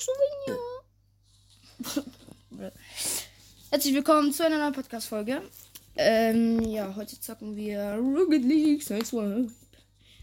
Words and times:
Souvenir. 0.00 0.58
Herzlich 3.70 3.94
willkommen 3.94 4.32
zu 4.32 4.44
einer 4.44 4.58
neuen 4.58 4.72
Podcast-Folge. 4.72 5.42
Ähm, 5.96 6.60
ja, 6.62 6.94
heute 6.94 7.18
zocken 7.20 7.56
wir 7.56 7.94
Rocket 7.94 8.44
League 8.44 8.84
One 9.12 9.52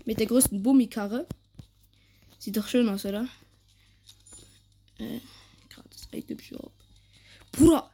mit 0.06 0.20
der 0.20 0.28
größten 0.28 0.64
Bummikarre. 0.64 1.28
Sieht 2.40 2.56
doch 2.56 2.68
schön 2.68 2.88
aus, 2.88 3.04
oder? 3.04 3.28
Äh, 4.98 5.20
gratis 5.70 6.08
Item 6.12 6.40
Shop. 6.40 6.72
Bruder, 7.52 7.90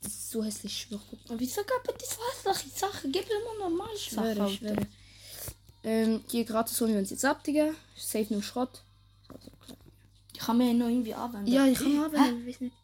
das 0.00 0.12
ist 0.12 0.30
so 0.30 0.42
hässlich, 0.42 0.72
ich 0.72 0.82
schwöre. 0.82 1.02
Guck 1.10 1.28
mal, 1.28 1.38
Wieso 1.38 1.60
gab 1.64 1.86
es 2.00 2.16
das 2.16 2.18
was? 2.44 2.64
Ich 2.64 2.72
Sache, 2.72 3.10
gib 3.10 3.26
immer 3.28 3.68
normal 3.68 3.90
Ich 3.94 4.04
schwöre, 4.04 4.34
Sache. 4.36 4.50
ich 4.50 4.56
schwöre. 4.58 4.86
Ähm, 5.82 6.24
hier 6.30 6.44
gratis 6.46 6.80
holen 6.80 6.92
wir 6.92 7.00
uns 7.00 7.10
jetzt 7.10 7.26
ab, 7.26 7.44
Digga. 7.44 7.74
Safe 7.94 8.32
nur 8.32 8.42
Schrott. 8.42 8.83
Ich 10.44 10.46
kann 10.46 10.58
mir 10.58 10.74
noch 10.74 10.88
irgendwie 10.88 11.14
anwenden. 11.14 11.50
Ja, 11.50 11.66
ich 11.66 11.78
kann 11.78 11.98
haben, 11.98 12.40
ich 12.42 12.46
weiß 12.54 12.60
nicht. 12.60 12.74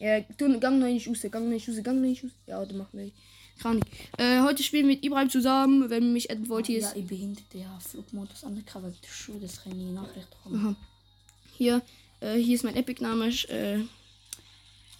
Ja, 0.00 0.18
du, 0.36 0.58
gang 0.58 0.80
noch 0.80 0.86
nicht 0.88 1.06
raus, 1.08 1.18
gang 1.30 1.44
noch 1.44 1.52
nicht 1.52 1.68
raus, 1.68 1.76
gang 1.80 2.00
noch 2.00 2.08
nicht 2.08 2.24
raus. 2.24 2.32
Ja, 2.48 2.64
du 2.64 2.74
machst 2.74 2.92
nicht. 2.94 3.14
Kann 3.60 3.76
nicht. 3.76 3.86
Äh, 4.18 4.40
heute 4.40 4.64
spielen 4.64 4.88
wir 4.88 4.96
mit 4.96 5.04
Ibrahim 5.04 5.30
zusammen, 5.30 5.90
wenn 5.90 6.12
mich 6.12 6.28
adden 6.28 6.48
wollt, 6.48 6.66
hier 6.66 6.80
Ja, 6.80 6.88
ist. 6.88 6.96
ich 6.96 7.06
behinderte 7.06 7.58
ja 7.58 7.78
Flugmodus 7.78 8.42
an 8.42 8.56
der 8.56 8.64
Cover. 8.64 8.90
Die 8.90 9.08
Schuhe, 9.08 9.38
das 9.40 9.62
kann 9.62 9.78
ich 9.78 9.94
Nachricht. 9.94 10.26
Aha. 10.52 10.74
Hier, 11.56 11.82
äh, 12.18 12.34
hier 12.36 12.56
ist 12.56 12.64
mein 12.64 12.74
Epic-Name. 12.74 13.28
Äh, 13.28 13.84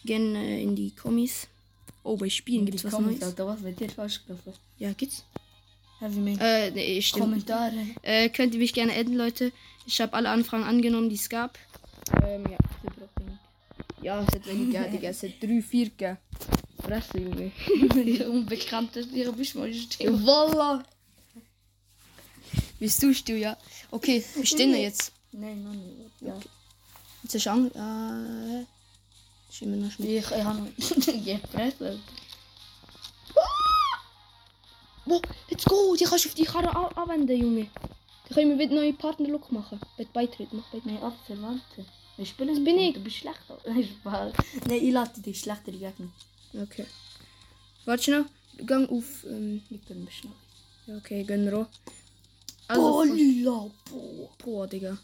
gern 0.04 0.36
äh, 0.36 0.62
in 0.62 0.76
die 0.76 0.92
Kommis. 0.92 1.48
Oh, 2.04 2.16
bei 2.16 2.28
Spielen 2.28 2.64
gibt's 2.64 2.84
was 2.84 2.96
Neues. 2.96 3.22
Alter, 3.24 3.46
was 3.48 3.60
wird 3.64 3.80
dir 3.80 3.88
falsch 3.90 4.20
gelaufen? 4.24 4.52
Ja, 4.78 4.92
gibt's? 4.92 5.24
Ja, 6.00 6.14
wie 6.14 6.20
mein 6.20 6.38
Äh, 6.38 6.70
nee, 6.70 7.02
stimmt. 7.02 7.24
Kommentare. 7.24 7.74
Äh, 8.02 8.28
könnt 8.28 8.54
ihr 8.54 8.60
mich 8.60 8.72
gerne 8.72 8.92
adden, 8.92 9.16
Leute. 9.16 9.50
Ich 9.86 10.00
habe 10.00 10.12
alle 10.14 10.30
Anfragen 10.30 10.64
angenommen, 10.64 11.08
die 11.08 11.16
es 11.16 11.28
gab. 11.28 11.58
Ähm, 12.24 12.44
ja. 12.50 12.58
Ja, 14.02 14.20
es 14.22 14.34
hat 14.34 14.46
wenig 14.46 14.72
gegeben, 14.74 14.90
Digga. 14.92 15.08
Es 15.10 15.22
hat 15.22 15.30
drei, 15.40 15.62
vier 15.62 15.86
gegeben. 15.90 16.18
Fresse, 16.82 17.18
Junge. 17.18 17.52
Die 17.94 18.22
Unbekannte, 18.24 19.00
ihre 19.00 19.32
Bischmäuse 19.32 19.86
Voila! 20.00 20.82
Bist 22.80 23.00
du 23.02 23.14
still, 23.14 23.36
ja? 23.36 23.56
Okay, 23.92 24.24
wir 24.34 24.44
stehen 24.46 24.72
da 24.72 24.78
jetzt. 24.78 25.12
Nein, 25.30 25.62
nein, 25.62 25.80
nein. 26.20 26.28
Ja. 26.34 26.40
Jetzt 27.22 27.34
ist 27.36 27.46
an. 27.46 27.70
Äh. 27.70 28.64
Ich 29.50 29.62
immer 29.62 29.76
noch 29.76 29.90
Ich, 29.98 30.08
ich 30.08 30.30
habe 30.30 30.58
noch 30.58 30.66
gepresst. 31.24 31.78
Boah, 35.04 35.20
let's 35.50 35.64
go! 35.64 35.94
Die 35.94 36.04
kannst 36.04 36.24
du 36.24 36.28
auf 36.28 36.34
die 36.34 36.44
Karre 36.44 36.74
an- 36.74 36.92
anwenden, 36.96 37.36
Junge. 37.40 37.66
Können 38.34 38.50
wir 38.50 38.58
wieder 38.58 38.74
neue 38.74 38.92
Partnerlook 38.92 39.50
machen. 39.52 39.80
Mit 39.98 40.12
Beitritt, 40.12 40.52
mach 40.52 40.62
Beitritt. 40.64 40.86
Nein, 40.86 41.02
Abverwandte. 41.02 41.84
Wir 42.16 42.26
spielen 42.26 42.64
bin 42.64 42.76
nicht. 42.76 42.88
ich. 42.90 42.94
Du 42.94 43.00
bist 43.04 43.16
schlechter. 43.16 43.58
Nein, 43.66 43.84
Spaß. 43.84 44.32
Nein, 44.68 44.84
ich 44.84 44.92
lade 44.92 45.20
dich 45.20 45.40
schlechter 45.40 45.72
Gegner. 45.72 46.08
Okay. 46.54 46.86
Warte 47.84 48.02
schnell. 48.02 48.24
Gang 48.66 48.88
auf. 48.90 49.24
Ähm, 49.24 49.62
Ich 49.70 49.80
bin 49.82 50.04
beschnappt. 50.04 50.36
ja, 50.86 50.96
okay, 50.96 51.24
gönn 51.24 51.48
Ro. 51.48 51.66
Oh, 52.68 53.00
Also, 53.00 53.02
lila. 53.14 53.70
Boah. 53.90 54.28
boah, 54.38 54.66
Digga. 54.66 54.96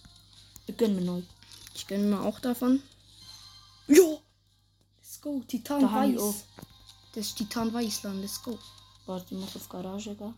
Ich 0.67 0.77
gönn 0.77 0.95
mir 0.95 1.01
neu. 1.03 1.23
Ich 1.75 1.87
gönn 1.87 2.09
mir 2.11 2.21
auch 2.23 2.39
davon. 2.41 2.83
Ja! 3.89 4.19
Let's 5.01 5.21
go, 5.21 5.43
Titan 5.49 5.81
Da 5.81 5.87
auch. 5.87 5.95
Weiß. 5.95 6.45
Das 7.15 7.27
ist 7.27 7.37
Titan 7.39 7.73
Weißland, 7.73 8.21
let's 8.21 8.43
go. 8.43 8.59
Warte, 9.07 9.35
ich 9.35 9.41
muss 9.41 9.57
auf 9.57 9.69
Garage 9.69 10.15
gehen. 10.15 10.35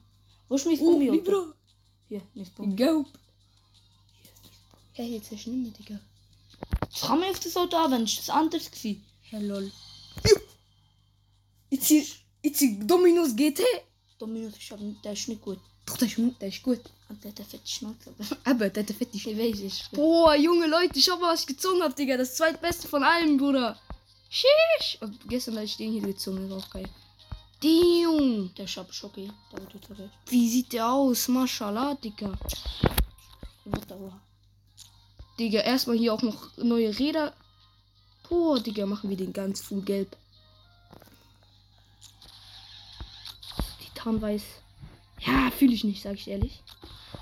Wo 0.49 0.55
ist 0.55 0.67
mein 0.67 0.79
Oh, 0.81 0.93
Bummi? 0.93 1.11
Libra! 1.11 1.53
Hier, 2.11 2.23
mein 2.35 2.47
Bummi. 2.57 2.75
Gelb! 2.75 3.07
Hey, 4.95 5.15
jetzt 5.15 5.31
ist 5.31 5.47
nicht 5.47 5.63
mehr, 5.63 5.71
Digga. 5.71 6.01
Ich 6.93 7.03
kann 7.03 7.21
mir 7.21 7.31
auf 7.31 7.39
das 7.39 7.57
Auto 7.57 7.77
anwenden. 7.77 8.07
Das 8.07 8.27
war 8.27 8.35
anders. 8.35 8.69
Gewesen. 8.69 9.05
Hey, 9.31 9.47
lol. 9.47 9.71
Jetzt 11.71 11.87
hier, 11.87 12.05
jetzt 12.43 12.59
hier 12.59 12.81
Dominus 12.81 13.37
GT. 13.37 13.63
Dominus, 14.19 14.55
ich 14.59 14.73
hab, 14.73 14.81
der 15.05 15.13
ist 15.13 15.29
nicht 15.29 15.41
gut. 15.41 15.61
Doch, 15.87 15.97
der 15.99 16.09
ist, 16.09 16.19
der 16.41 16.49
ist 16.49 16.63
gut. 16.65 16.81
Und 17.09 17.23
der 17.23 17.31
hat 17.31 17.39
eine 17.39 17.49
fette 17.49 17.69
Schnauze. 17.69 18.13
Aber 18.43 18.69
der 18.71 18.83
hat 18.83 18.91
fett 18.91 19.09
Ich 19.13 19.27
weiß, 19.27 19.61
ist 19.61 19.91
gut. 19.91 20.01
Boah, 20.01 20.35
junge 20.35 20.67
Leute, 20.67 21.01
schau 21.01 21.17
mal, 21.17 21.33
was 21.33 21.43
ich 21.43 21.47
gezogen 21.47 21.81
hab, 21.81 21.95
Digga. 21.95 22.17
Das 22.17 22.35
zweitbeste 22.35 22.89
von 22.89 23.05
allen, 23.05 23.37
Bruder. 23.37 23.79
Sheesh. 24.29 24.99
Und 25.01 25.29
gestern 25.29 25.55
habe 25.55 25.65
ich 25.65 25.77
den 25.77 25.93
hier 25.93 26.03
gezogen, 26.03 26.49
das 26.49 26.59
ist 26.59 26.65
auch 26.65 26.71
geil. 26.71 26.89
Damn. 27.61 28.55
Der 28.55 28.65
ist 28.65 28.79
aber 28.79 28.93
schon 28.93 29.11
okay. 29.11 29.31
Wird 29.53 29.71
total 29.71 29.97
recht. 29.97 30.15
Wie 30.29 30.49
sieht 30.49 30.73
der 30.73 30.91
aus? 30.91 31.29
Mashallah, 31.29 31.95
Digga. 31.95 32.33
Digga, 35.39 35.61
erstmal 35.61 35.97
hier 35.97 36.15
auch 36.15 36.23
noch 36.23 36.57
neue 36.57 36.99
Räder. 36.99 37.35
Boah, 38.29 38.61
Digga, 38.61 38.87
machen 38.87 39.11
wir 39.11 39.17
den 39.17 39.33
ganz 39.33 39.61
full 39.61 39.83
gelb. 39.83 40.17
Titanweiß. 43.83 44.43
Ja, 45.21 45.51
fühle 45.51 45.75
ich 45.75 45.85
nicht, 45.85 46.03
sag 46.03 46.15
ich 46.15 46.29
ehrlich. 46.29 46.63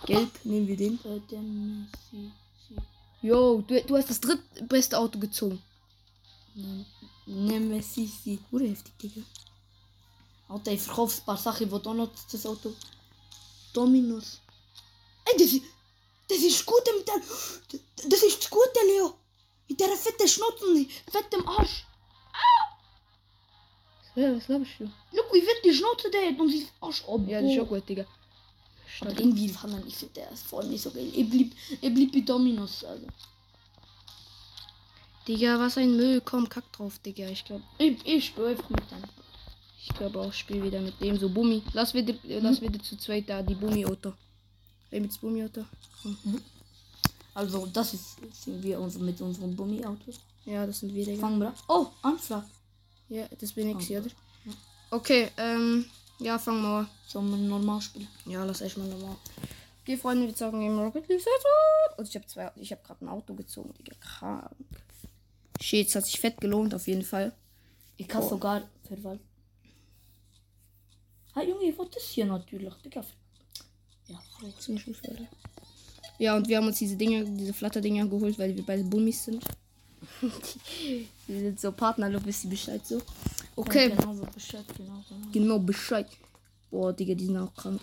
Gelb, 0.06 0.30
nehmen 0.44 0.68
wir 0.68 0.76
den. 0.76 0.98
Äh. 1.04 2.30
Yo, 3.22 3.62
du, 3.66 3.82
du 3.82 3.96
hast 3.96 4.10
das 4.10 4.20
drittbeste 4.20 4.96
Auto 4.98 5.18
gezogen. 5.18 5.60
Nemesis. 7.26 8.38
Oder 8.52 8.66
heftig, 8.66 8.96
Digga. 8.98 9.22
Alter, 10.48 10.72
ich 10.72 10.80
verkaufe 10.80 11.20
ein 11.20 11.24
paar 11.24 11.36
Sachen. 11.36 11.66
Ich 11.66 11.72
will 11.72 11.80
auch 11.84 11.94
noch 11.94 12.10
das 12.30 12.46
Auto. 12.46 12.74
Dominus. 13.72 14.40
Ey, 15.26 15.36
das 15.38 15.52
ist. 15.52 15.62
Das 16.28 16.38
ist 16.38 16.66
gut 16.66 16.82
mit 16.96 17.08
der. 17.08 17.20
Das 18.08 18.22
ist 18.22 18.38
das 18.42 18.50
Gute, 18.50 18.80
Leo. 18.86 19.14
Mit 19.68 19.80
der 19.80 19.88
fetten 19.88 20.28
Schnauze 20.28 20.66
und 20.66 20.90
fettem 21.10 21.46
Arsch. 21.48 21.84
Ja, 24.14 24.34
was 24.34 24.46
glaubst 24.46 24.72
du? 24.78 24.90
Guck, 25.12 25.32
wie 25.32 25.42
fett 25.42 25.64
die 25.64 25.72
Schnauze 25.72 26.10
der 26.10 26.28
hat 26.28 26.40
und 26.40 26.50
sie 26.50 26.62
ist 26.62 26.72
Arsch 26.80 27.04
oben. 27.06 27.28
Ja, 27.28 27.40
das 27.40 27.50
ist 27.50 27.56
schon 27.56 27.68
gut, 27.68 27.88
Digga. 27.88 28.04
Aber 29.00 29.10
irgendwie 29.10 29.54
man, 29.62 29.86
ich 29.86 29.96
finde, 29.96 30.14
der 30.14 30.30
ist 30.32 30.46
voll 30.46 30.66
nicht 30.66 30.82
so 30.82 30.90
geil. 30.90 31.10
Ich 31.14 31.28
blieb, 31.28 31.54
ich 31.80 31.94
blieb 31.94 32.12
bei 32.12 32.20
Dominus. 32.20 32.84
Also. 32.84 33.06
Digga, 35.26 35.58
was 35.60 35.78
ein 35.78 35.94
Müll. 35.96 36.20
Komm, 36.24 36.48
kack 36.48 36.72
drauf, 36.72 36.98
Digga. 36.98 37.28
Ich 37.28 37.44
glaube 37.44 37.62
Ich, 37.78 38.04
ich 38.04 38.26
spiele 38.26 38.48
einfach 38.48 38.70
mit 38.70 38.90
dem. 38.90 39.02
Ich 39.80 39.88
glaub 39.94 40.16
auch, 40.16 40.28
ich 40.28 40.38
spiel 40.38 40.62
wieder 40.62 40.80
mit 40.80 41.00
dem 41.00 41.16
so 41.18 41.28
Bummi. 41.28 41.62
Lass 41.72 41.94
wieder, 41.94 42.12
äh, 42.24 42.40
lass 42.40 42.60
wieder 42.60 42.80
zu 42.82 42.96
zweit 42.96 43.28
da 43.28 43.42
die 43.42 43.54
Bummi-Auto. 43.54 44.12
Wer 44.90 45.00
mit 45.00 45.12
dem 45.14 45.20
Bummi-Auto? 45.20 45.64
Also, 47.34 47.66
das 47.66 47.94
ist, 47.94 48.16
sind 48.32 48.62
wir 48.62 48.80
unser, 48.80 48.98
mit 49.00 49.20
unseren 49.20 49.54
Bummi-Autos. 49.54 50.20
Ja, 50.44 50.66
das 50.66 50.80
sind 50.80 50.94
wir, 50.94 51.04
Digga. 51.04 51.20
Fangen 51.20 51.38
wir 51.40 51.48
an. 51.48 51.54
Oh, 51.68 51.86
Anfrage. 52.02 52.46
Ja, 53.08 53.26
das 53.38 53.52
bin 53.52 53.78
ich, 53.78 53.90
oder? 53.90 54.10
Okay, 54.90 55.28
ähm, 55.36 55.84
ja, 56.18 56.38
fangen 56.38 56.62
wir 56.62 56.78
an. 56.80 56.88
Sollen 57.06 57.30
wir 57.30 57.36
normal 57.36 57.80
spielen? 57.80 58.08
Ja, 58.26 58.44
lass 58.44 58.60
echt 58.62 58.76
mal 58.78 58.88
nochmal. 58.88 59.16
Okay, 59.82 59.96
Freunde, 59.96 60.26
wir 60.26 60.34
zocken 60.34 60.62
im 60.62 60.78
Rocket 60.78 61.08
League 61.08 61.20
Saison. 61.20 61.98
Und 61.98 62.08
ich 62.08 62.14
habe 62.16 62.26
zwei, 62.26 62.50
ich 62.56 62.72
habe 62.72 62.82
gerade 62.84 63.04
ein 63.04 63.08
Auto 63.08 63.34
gezogen, 63.34 63.72
Digga, 63.78 63.94
krank. 64.00 64.50
Shit, 65.60 65.88
es 65.88 65.94
hat 65.94 66.06
sich 66.06 66.18
fett 66.20 66.40
gelohnt, 66.40 66.74
auf 66.74 66.86
jeden 66.86 67.02
Fall. 67.04 67.32
Ich 67.96 68.08
kann 68.08 68.22
Oh. 68.22 68.28
sogar 68.28 68.62
verwalten. 68.86 69.24
Hey 71.38 71.50
Junge, 71.50 71.78
wollte 71.78 71.92
das 71.94 72.08
hier 72.08 72.26
natürlich. 72.26 72.74
Digga. 72.84 73.04
Ja, 74.08 74.18
Jetzt 74.42 74.66
bin 74.66 74.76
ich 74.76 74.82
schon 74.82 74.94
fertig. 74.94 75.28
Ja, 76.18 76.36
und 76.36 76.48
wir 76.48 76.56
haben 76.56 76.66
uns 76.66 76.78
diese 76.78 76.96
Dinger, 76.96 77.22
diese 77.22 77.52
Flatterdinger 77.52 78.08
geholt, 78.08 78.36
weil 78.40 78.56
wir 78.56 78.66
beide 78.66 78.82
Bummis 78.82 79.24
sind. 79.24 79.44
wir 81.28 81.40
sind 81.40 81.60
so 81.60 81.70
Partner, 81.70 82.10
du 82.10 82.18
ihr 82.18 82.50
Bescheid 82.50 82.84
so. 82.84 83.00
Okay, 83.54 83.90
Genau 83.90 84.14
so 84.14 84.24
Bescheid, 84.24 84.64
genau, 84.76 85.04
genau. 85.08 85.26
genau 85.32 85.58
Bescheid. 85.60 86.08
Boah, 86.72 86.92
Digga, 86.92 87.14
die 87.14 87.26
sind 87.26 87.36
auch 87.36 87.54
krank. 87.54 87.80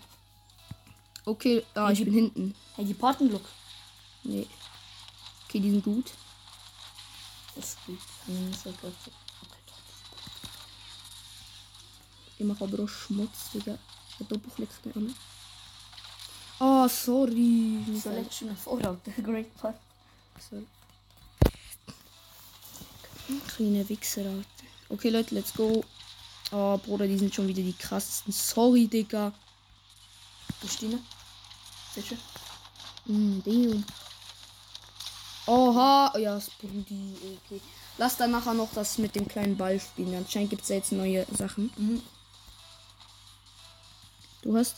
Okay, 1.23 1.63
ah, 1.75 1.91
ich 1.91 2.03
bin 2.03 2.13
hinten. 2.13 2.55
Hey, 2.75 2.83
die 2.83 2.93
Patenlook. 2.93 3.45
Nee. 4.23 4.47
Okay, 5.45 5.61
die 5.61 5.72
sind 5.72 5.83
gut. 5.83 6.11
Das 7.55 7.69
ist 7.69 7.85
gut. 7.85 7.99
Hm, 8.25 8.51
das 8.51 8.66
ist. 8.66 8.67
Okay, 8.73 9.61
doch. 9.66 9.79
Ich 12.37 12.46
mache 12.46 12.64
aber 12.64 12.84
auch 12.84 12.90
Schmutz, 12.90 13.52
Digga. 13.53 13.78
Ich 14.09 14.20
hab 14.20 14.29
Doppelklicks 14.29 14.82
genommen. 14.82 15.16
Oh, 16.59 16.87
sorry. 16.87 17.79
Selection 18.02 18.55
Vorhaut. 18.55 18.99
Great 19.23 19.53
Part. 19.58 19.76
Sorry. 20.49 20.66
Kleine 23.47 23.87
Wichser, 23.90 24.22
Alter. 24.22 24.46
Okay, 24.90 25.09
Leute, 25.09 25.35
let's 25.35 25.53
go. 25.53 25.84
Oh, 26.52 26.78
Bruder, 26.78 27.08
die 27.08 27.17
sind 27.17 27.34
schon 27.34 27.47
wieder 27.47 27.61
die 27.61 27.73
krassesten. 27.73 28.32
Sorry, 28.32 28.87
Digga. 28.87 29.34
Christine. 30.61 30.99
Sicher? 31.93 32.17
Mm, 33.05 33.40
damn. 33.43 33.84
Oha. 35.47 36.11
Oh, 36.14 36.17
ja, 36.17 36.40
Sprudi. 36.40 37.16
Okay. 37.46 37.61
Lass 37.97 38.17
dann 38.17 38.32
nachher 38.32 38.53
noch 38.53 38.73
das 38.73 38.97
mit 38.97 39.16
dem 39.16 39.28
kleinen 39.28 39.58
Ball 39.58 39.79
spielen. 39.79 40.16
Anscheinend 40.16 40.49
gibt 40.49 40.64
es 40.64 40.70
jetzt 40.70 40.91
neue 40.91 41.26
Sachen. 41.35 41.72
Mhm. 41.78 42.02
Du 44.46 44.56
hast? 44.56 44.76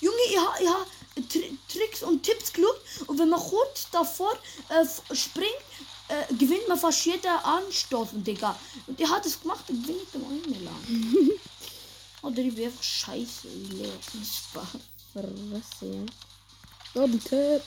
Junge, 0.00 0.32
ja, 0.32 0.54
ja. 0.64 0.86
Tri 1.28 1.58
Tricks 1.68 2.02
und 2.02 2.22
Tipps 2.22 2.50
geschaut. 2.54 2.80
Und 3.06 3.18
wenn 3.18 3.28
man 3.28 3.38
kurz 3.40 3.90
davor 3.90 4.32
äh, 4.70 5.14
springt, 5.14 5.62
äh, 6.08 6.34
gewinnt 6.34 6.66
man 6.66 6.78
fast 6.78 7.04
jeden 7.04 7.28
Anstoß, 7.28 8.08
Digga. 8.14 8.58
Und 8.86 8.98
der 8.98 9.10
hat 9.10 9.26
es 9.26 9.38
gemacht, 9.38 9.64
dann 9.68 9.82
gewinnt 9.82 10.08
ich 10.08 10.14
eine 10.14 10.64
lang. 10.64 11.30
Oder 12.22 12.38
ich 12.38 12.54
bin 12.54 12.64
einfach 12.64 12.82
scheiße. 12.82 13.48
Verresse, 15.12 15.86
ja. 15.86 16.06
Double 16.94 17.20
Tap. 17.20 17.62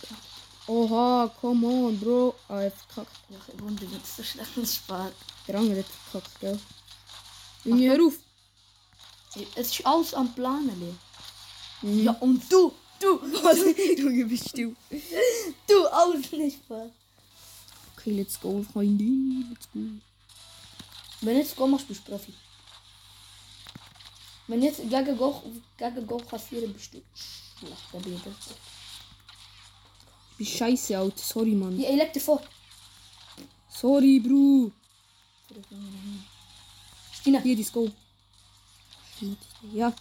Oha, 0.65 1.31
come 1.39 1.67
on, 1.67 1.99
Bro. 1.99 2.33
Ah, 2.47 2.61
hat 2.61 2.73
verkackt. 2.73 3.15
Ja, 3.29 3.37
ich 3.53 3.61
wundere 3.61 3.89
mich, 3.89 4.01
so 4.05 4.23
schlecht 4.23 4.49
Spaß. 4.55 5.11
Der 5.47 5.55
andere 5.59 5.79
hat 5.79 5.85
verkackt, 6.11 6.39
gell? 6.39 6.59
Junge, 7.63 7.89
hör 7.89 8.07
auf. 8.07 8.30
Es 9.35 9.67
ist 9.67 9.85
alles 9.85 10.13
am 10.13 10.33
Planen. 10.33 10.97
Mhm. 11.81 12.03
Ja, 12.03 12.11
und 12.19 12.51
du, 12.51 12.73
du? 12.99 13.19
Junge, 13.97 14.25
bist 14.25 14.57
du. 14.57 14.75
du, 15.67 15.87
alles 15.87 16.31
nicht 16.31 16.57
Spaß. 16.63 16.89
Okay, 17.95 18.11
let's 18.11 18.39
go, 18.39 18.63
Freunde. 18.73 19.05
Let's 19.49 19.69
go. 19.73 19.79
Wenn 21.21 21.37
jetzt 21.37 21.55
Go 21.55 21.67
machst, 21.67 21.87
bist 21.87 22.01
du 22.07 22.11
Profi. 22.11 22.33
Wenn 24.47 24.63
jetzt 24.63 24.81
gegen 24.81 25.17
Go, 25.17 25.41
gegen 25.77 26.07
Go 26.07 26.17
kassieren, 26.17 26.73
bist 26.73 26.93
du 26.93 27.01
schlecht. 27.13 27.75
Dann 27.91 28.01
bin 28.01 28.15
ich 28.15 28.21
besser. 28.23 28.55
Ich 30.31 30.37
bin 30.37 30.47
scheiße, 30.47 30.97
Alter. 30.97 31.17
Sorry, 31.17 31.51
Mann. 31.51 31.79
Ja, 31.79 31.89
ich 31.89 31.95
leg 31.95 32.11
dir 32.11 32.19
vor. 32.19 32.41
Sorry, 33.69 34.19
Bro. 34.19 34.71
Stina, 37.13 37.39
Hier, 37.39 37.55
die 37.55 37.65
Go. 37.65 37.89
Ja. 39.73 39.93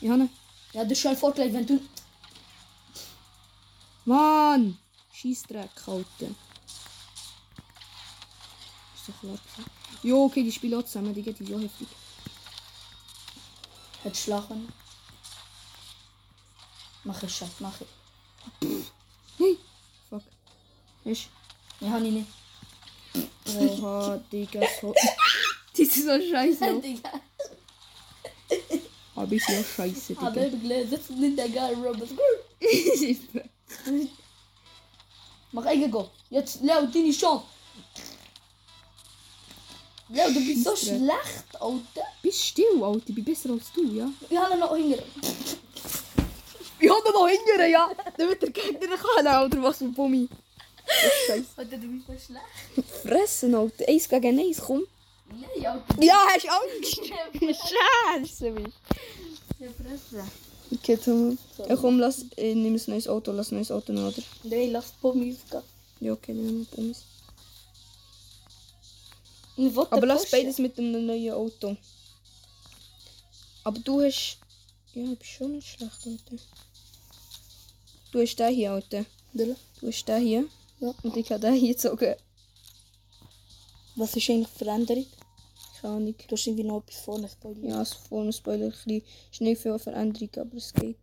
Johanna. 0.00 0.28
ja, 0.72 0.84
du 0.84 0.96
schon 0.96 1.16
vorgelegt, 1.16 1.54
wenn 1.54 1.66
du. 1.66 1.80
Mann. 4.04 4.78
Scheißdreck, 5.12 5.70
Alter. 5.86 6.26
Ist 8.94 9.08
doch 9.08 9.20
klar 9.20 9.36
gewesen. 9.36 9.70
Jo, 10.02 10.24
okay, 10.24 10.42
die 10.42 10.52
spielen 10.52 10.78
auch 10.80 10.84
zusammen. 10.84 11.14
Die 11.14 11.22
geht 11.22 11.38
so 11.38 11.58
heftig. 11.58 11.88
Hat 14.04 14.16
schlagen. 14.16 14.68
Mach 17.04 17.22
ich 17.22 17.34
Schatz, 17.34 17.52
mach 17.60 17.80
ich. 17.80 17.88
Hey. 19.38 19.58
Fuck. 20.10 20.22
Hast 21.04 21.28
Ja, 21.80 21.90
hab 21.90 22.02
ich 22.02 22.12
nicht. 22.12 22.28
Oha, 23.56 24.20
Digga, 24.30 24.60
so. 24.80 24.94
Die 25.76 25.82
ist 25.82 25.94
so 25.94 26.20
scheiße. 26.20 26.80
Digga. 26.82 27.10
Ich 29.30 29.48
ja 29.48 29.62
scheiße, 29.62 30.14
Digga. 30.14 30.34
ich 30.36 30.52
bin 30.52 30.88
sitzen 30.88 31.22
in 31.22 31.36
der 31.36 31.48
geil 31.48 31.74
Robot. 31.74 32.08
Mach 35.52 35.66
ich 35.66 35.90
Go. 35.90 36.10
Jetzt, 36.30 36.60
Leo, 36.62 36.86
deine 36.86 37.12
Chance. 37.12 37.44
Leo, 40.08 40.28
du 40.28 40.40
bist 40.44 40.64
so 40.64 40.76
schlecht, 40.76 41.60
Alter. 41.60 42.06
Bist 42.22 42.44
still, 42.44 42.82
Alter. 42.82 43.04
Ich 43.06 43.14
bin 43.14 43.24
besser 43.24 43.50
als 43.50 43.72
du, 43.72 43.84
ja? 43.84 44.10
Ich 44.28 44.36
habe 44.36 44.58
noch 44.58 44.74
hingern. 44.76 45.02
Ich 46.80 46.90
habe 46.90 47.12
noch 47.12 47.28
hingern, 47.28 47.70
ja. 47.70 47.90
Damit 48.18 48.42
der 48.42 48.50
Gegner 48.50 48.96
kann, 48.96 49.26
Alter. 49.26 49.62
Was 49.62 49.78
für 49.78 49.84
Bummi. 49.84 50.28
Scheiße. 51.26 51.44
Alter, 51.56 51.78
du 51.78 51.86
bist 51.86 52.06
so 52.06 52.12
schlecht. 52.18 52.90
Fressen, 53.02 53.54
Alter. 53.54 53.84
Eins 53.88 54.08
gegen 54.08 54.38
eins, 54.38 54.60
komm. 54.60 54.84
Nein, 55.30 55.66
Alter. 55.66 56.02
Ja, 56.02 56.26
hast 56.34 56.48
Angst? 56.48 57.00
Scheiße, 57.40 58.50
mich. 58.50 58.74
Ja, 59.58 59.68
Fresse. 59.72 60.24
Okay, 60.72 60.96
Tom. 60.96 61.38
Ja, 61.68 61.76
komm, 61.76 61.98
lass, 61.98 62.24
äh, 62.36 62.54
nimm 62.54 62.74
ein 62.74 62.82
neues 62.86 63.08
Auto, 63.08 63.32
lass 63.32 63.52
ein 63.52 63.56
neues 63.56 63.70
Auto 63.70 63.92
noch, 63.92 64.08
oder? 64.08 64.22
Nein, 64.42 64.72
lass 64.72 64.92
Pommes 64.92 65.38
gehen. 65.50 65.62
Ja, 66.00 66.12
okay, 66.12 66.32
dann 66.32 66.44
nehmen 66.44 66.66
wir 66.70 66.76
Pommes. 66.76 67.04
Ich 69.56 69.76
Aber 69.76 70.06
lass 70.06 70.30
beides 70.30 70.58
mit 70.58 70.78
einem 70.78 71.06
neuen 71.06 71.32
Auto. 71.32 71.76
Aber 73.62 73.78
du 73.78 74.02
hast. 74.02 74.38
Ja, 74.94 75.04
du 75.04 75.16
bist 75.16 75.30
schon 75.30 75.52
nicht 75.52 75.68
schlecht, 75.68 76.06
Alter. 76.06 76.42
Du 78.12 78.20
hast 78.20 78.36
den 78.36 78.54
hier, 78.54 78.72
Alter. 78.72 79.04
Du 79.32 79.56
hast 79.82 80.04
den 80.06 80.22
hier. 80.22 80.44
Ja. 80.80 80.94
Und 81.02 81.16
ich 81.16 81.30
habe 81.30 81.40
den 81.40 81.54
hier 81.54 81.74
gezogen. 81.74 82.14
Was 83.96 84.16
ist 84.16 84.28
eigentlich 84.28 84.48
die 84.48 84.58
Veränderung? 84.58 85.06
Ahnung. 85.88 86.14
Du 86.28 86.32
hast 86.36 86.46
irgendwie 86.46 86.64
noch 86.64 86.82
etwas 86.82 87.00
vorne 87.00 87.28
Spoiler. 87.28 87.68
Ja, 87.68 87.82
es 87.82 87.92
vorne 87.92 88.32
Spoiler. 88.32 88.66
Ein 88.66 88.70
bisschen 88.70 89.02
ist 89.30 89.40
nicht 89.40 89.60
viel 89.62 89.78
Veränderung, 89.78 90.30
aber 90.36 90.56
es 90.56 90.72
geht. 90.72 90.98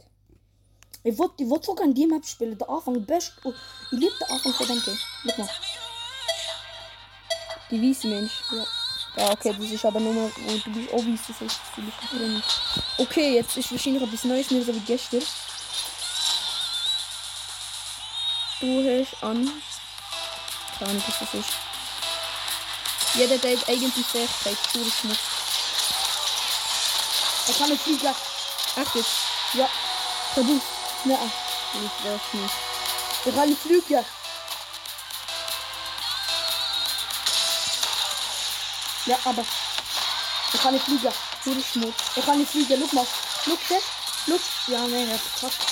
Ich 1.03 1.17
wollte 1.17 1.43
ich 1.43 1.49
wollte 1.49 1.65
sogar 1.65 1.85
in 1.85 1.93
die 1.93 2.05
Map 2.05 2.25
spielen. 2.25 2.57
Der 2.57 2.69
Anfang 2.69 3.03
best. 3.05 3.33
Oh, 3.43 3.53
ich 3.91 3.99
liebe 3.99 4.13
den 4.19 4.35
Anfang 4.35 4.53
von 4.53 4.67
dem 4.67 4.81
Game. 4.81 4.97
Schau 5.25 5.41
mal. 5.41 5.49
Die 7.71 7.81
weiße 7.81 8.07
Mensch. 8.07 8.43
Ja. 8.51 8.65
Ja, 9.17 9.31
okay, 9.31 9.53
das 9.57 9.69
ist 9.69 9.85
aber 9.85 9.99
nur, 9.99 10.13
wo 10.15 10.57
du 10.63 10.71
bist 10.71 10.93
auch 10.93 11.05
weiß, 11.05 11.19
das 11.27 11.41
heißt, 11.41 11.59
du 11.75 11.81
bist 11.81 11.97
drin. 12.11 12.41
Okay, 12.97 13.35
jetzt 13.35 13.57
ist 13.57 13.69
wahrscheinlich 13.69 14.01
etwas 14.01 14.23
Neues, 14.23 14.51
nicht 14.51 14.65
so 14.65 14.73
wie 14.73 14.79
gestern. 14.79 15.21
Du 18.61 18.83
hast 18.83 19.23
an. 19.23 19.51
Keine 20.79 20.91
Ahnung, 20.91 21.03
was 21.05 21.19
das 21.19 21.33
ist. 21.33 21.70
Jeder 23.13 23.35
hat 23.35 23.67
eigentlich 23.67 24.05
Fähigkeit, 24.05 24.57
pure 24.71 24.89
Schmutz. 24.89 25.19
Ich 27.47 27.57
kann 27.57 27.69
nicht 27.69 27.83
fliegen. 27.83 28.15
Echt 28.77 28.95
jetzt? 28.95 29.09
Ja. 29.53 29.67
Tabu. 30.33 30.59
Nein. 31.03 31.31
Ich 31.73 32.05
weiß 32.05 32.21
nicht. 32.33 32.53
Ich 33.25 33.35
kann 33.35 33.49
nicht 33.49 33.61
fliegen. 33.61 34.05
Ja, 39.05 39.17
aber. 39.25 39.45
Ich 40.53 40.61
kann 40.61 40.73
nicht 40.73 40.85
fliegen. 40.85 41.13
Pure 41.43 41.61
Schmutz. 41.61 41.95
Ich 42.15 42.25
kann 42.25 42.39
nicht 42.39 42.51
fliegen. 42.51 42.81
Schau 42.89 42.95
mal. 42.95 43.07
Schau, 43.43 43.57
das. 43.67 43.83
Schau. 44.25 44.71
Ja, 44.71 44.87
nein, 44.87 45.09
er 45.09 45.15
hat 45.15 45.21
verkackt. 45.21 45.67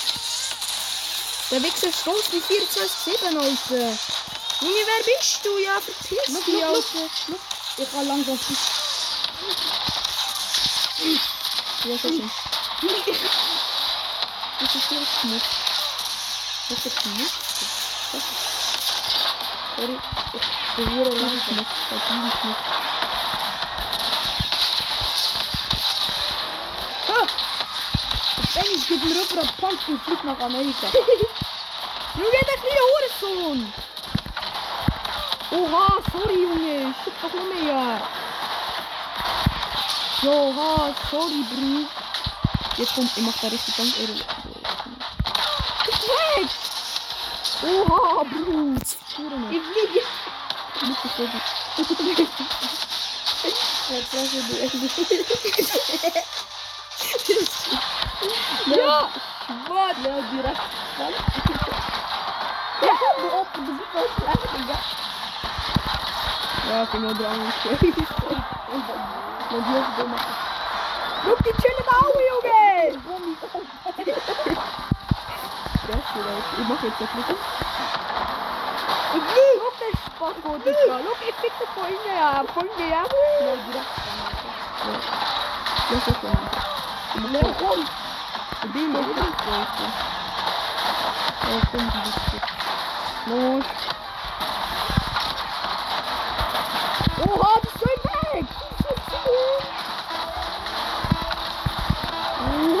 Der 1.50 1.62
Wichser 1.62 1.92
stolz 1.92 2.30
wie 2.32 2.38
24-7, 2.38 3.38
Alter. 3.38 3.98
Junge, 4.60 4.74
wer 4.74 5.04
bist 5.04 5.44
du? 5.44 5.56
Ja, 5.58 5.80
verpiss 5.80 6.44
dich, 6.44 6.64
Alter. 6.64 6.82
schau. 6.82 7.08
Schau. 7.26 7.34
Ich 7.82 7.90
kann 7.90 8.06
langsam 8.06 8.38
fliegen. 8.38 8.60
Ja, 11.84 11.96
so 11.96 12.08
schön. 12.08 12.30
Das 14.60 14.74
ist 14.74 14.88
hier 14.88 15.00
Schmutz. 15.00 15.44
Das 16.68 16.86
ist. 16.86 16.96
Das 18.12 18.22
ist... 18.22 18.50
Sorry, 19.76 19.98
ich 20.34 20.76
berühre 20.76 21.10
langsam. 21.10 21.56
Das 21.56 22.10
nicht. 22.44 22.56
Ah! 27.08 27.26
Dennis 28.54 28.86
gibt 28.86 29.04
mir 29.04 29.14
rüber 29.14 29.40
einen 29.40 29.56
Punch 29.56 29.88
und 29.88 30.02
fliegt 30.02 30.24
nach 30.24 30.40
Amerika. 30.40 30.88
Kleine 32.60 32.82
Hurensohn! 33.30 33.72
Oha, 35.52 36.00
sorry, 36.12 36.42
Junge. 36.42 36.94
Schick 37.02 37.14
doch 37.20 37.34
noch 37.34 37.48
mehr. 37.52 38.00
Oha, 40.22 40.94
sorry, 41.10 41.44
Bro. 41.50 41.88
Jetzt 42.76 42.94
kommt, 42.94 43.10
ich 43.16 43.22
mach 43.24 43.36
da 43.40 43.48
richtig 43.48 43.76
ganz 43.76 43.98
irre. 43.98 44.12
Ist 45.88 46.02
weg! 46.08 46.48
Oha, 47.62 48.22
Bro. 48.22 48.76
Huren. 49.18 49.44
Ich 49.50 49.60
fliege. 49.60 50.02
Nicht 50.86 51.02
so 51.16 51.24
gut. 51.24 51.30
Jetzt 53.90 54.12
lass 54.12 54.32
ich 54.32 54.46
die 54.46 54.58
echt 54.60 54.74
Ja! 58.66 59.10
Was? 59.68 59.96
Ja, 60.04 60.14
direkt. 60.32 60.60
Ja, 62.82 62.96
du 63.18 63.26
oft, 63.34 63.56
du 63.56 63.60
bist 63.62 63.92
so 63.92 64.00
schlecht, 64.16 64.99
Digga. 66.62 66.76
Ja, 66.76 66.84
genau 66.92 67.12
dran. 67.12 67.40
Und 69.50 69.66
die 69.66 69.74
hast 69.74 69.98
du 69.98 70.02
gemacht. 70.02 70.28
Guck 71.24 71.38
die 71.38 71.52
chillen 71.60 71.88
Augen, 71.88 72.22
Junge! 72.30 72.58
Gummi. 73.04 73.32
Ja, 75.88 75.96
vielleicht. 76.12 76.50
Ich 76.58 76.66
mach 76.68 76.82
jetzt 76.82 77.00
das 77.00 77.12
nicht. 77.14 77.30
Ich 79.12 79.22
fliege. 79.22 79.58
Guck 79.60 79.76
den 79.78 79.94
Spacko, 79.98 80.50
Digga. 80.58 80.96
Guck, 81.04 81.20
ich 81.28 81.34
fick 81.34 81.54
das 81.58 81.68
vorhin 81.74 82.02
ja. 82.06 82.44
Vorhin 82.54 82.72
ja. 82.78 82.86
Ja, 82.86 83.54
direkt. 83.66 83.92
Das 85.90 86.02
ist 86.06 86.22
ja. 86.22 86.34
Leo, 87.32 87.54
komm. 87.58 87.80
Ich 88.62 88.70
bin 88.72 88.92
noch 88.92 89.00
nicht 89.00 89.16
so. 89.16 89.24
Ja, 91.50 91.60
komm, 91.72 91.84
du 91.90 91.98
bist 92.02 92.20
gut. 92.30 92.44
Los. 93.26 93.99
Oha, 97.20 97.60
die 97.62 97.68
ist 97.68 97.80
weg! 97.82 97.94
Die 98.32 98.42
ist 98.42 98.82
so 98.82 99.16
cool! 99.26 99.58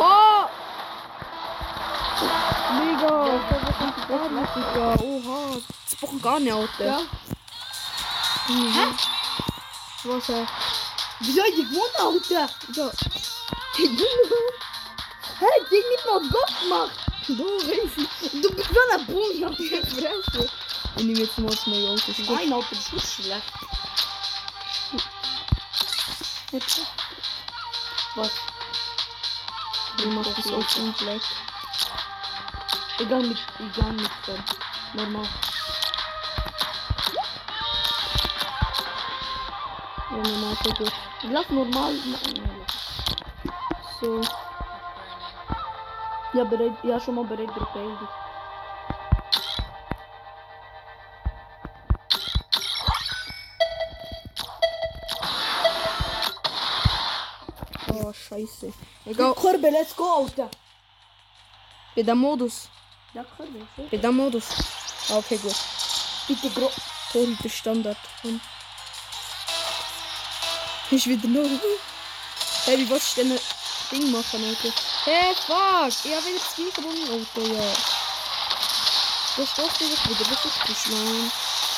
Oha! 0.00 0.48
Mega! 2.78 3.14
Digga. 4.54 4.88
Oha. 5.00 5.38
Das 5.84 5.94
brauchen 6.00 6.22
gar 6.22 6.40
nicht, 6.40 6.52
Alter. 6.52 6.84
Ja. 6.84 7.00
Mhm. 8.48 8.98
Was, 10.04 10.28
äh? 10.30 10.46
Wieso 11.20 11.42
hat 11.42 11.48
die 11.56 11.64
gewonnen, 11.64 11.98
Alter? 11.98 12.48
Ja. 12.74 12.90
Hä, 13.76 13.82
ich 13.82 13.90
hab 15.40 15.70
nicht 15.70 16.06
mal 16.06 16.20
Gott 16.30 16.52
gemacht. 16.60 16.96
Du, 17.28 17.44
Riesen. 17.44 18.08
Du 18.42 18.48
bist 18.54 18.70
so 18.74 18.80
ein 18.92 19.06
Boom, 19.06 19.44
Alter. 19.44 19.86
Fresse. 19.86 20.50
Ich 20.96 21.04
nehme 21.04 21.20
jetzt 21.20 21.38
mal 21.38 21.50
das 21.50 21.66
neue 21.66 21.90
Auto. 21.90 22.12
Nein, 22.28 22.52
Alter, 22.52 22.74
das 22.74 22.92
ist 22.92 23.14
schlecht. 23.14 23.42
Jetzt. 26.52 26.80
Was? 28.16 28.30
Ich 29.98 30.06
mach 30.06 30.24
das 30.24 30.46
Auto 30.52 30.80
in 30.80 30.92
Black. 30.94 31.20
Egal 32.98 33.22
mit, 33.22 33.38
egal 33.58 33.92
mit. 33.92 34.10
Normal. 34.94 35.28
Ja, 40.10 40.16
normal, 40.16 40.56
gut. 40.64 40.92
Lass 41.22 41.50
normal. 41.50 41.94
Lass. 41.94 42.22
So. 44.00 44.20
Ja, 46.32 46.44
bereit, 46.44 46.72
ja, 46.82 46.98
schon 46.98 47.14
mal 47.14 47.24
bereit 47.24 47.50
drauf 47.56 47.72
Oh, 58.10 58.12
scheiße. 58.12 58.72
Egal. 59.06 59.34
Korbe, 59.34 59.70
let's 59.70 59.94
go, 59.94 60.04
Alter. 60.04 60.50
Bei 61.94 62.02
dem 62.02 62.18
Modus. 62.18 62.68
Ja, 63.14 63.22
Korbe, 63.22 63.66
so. 63.76 63.84
Bei 63.88 63.96
dem 63.96 64.16
Modus. 64.16 64.46
Ah, 65.10 65.18
okay, 65.18 65.36
gut. 65.36 65.54
Bitte 66.26 66.50
gro... 66.50 66.70
Torhüter 67.12 67.48
Standard. 67.48 67.96
Und 68.24 68.40
ist 70.90 71.06
wieder 71.06 71.28
nur. 71.28 71.48
Hey, 72.64 72.78
wie 72.78 72.88
willst 72.88 73.16
du 73.16 73.22
denn 73.22 73.32
ein 73.32 73.38
Ding 73.92 74.10
machen, 74.10 74.44
Alter? 74.44 74.72
Hey, 75.04 75.34
fuck! 75.46 75.88
Ich 76.04 76.14
hab 76.14 76.24
wieder 76.24 76.38
das 76.38 76.54
gleiche 76.54 76.80
Auto, 76.80 77.40
ja. 77.54 77.72
Der 79.36 79.46
Stoff 79.46 79.80
ist 79.80 80.08
wieder, 80.08 80.24
das 80.30 80.44
ist 80.68 80.82
schleim. 80.82 81.32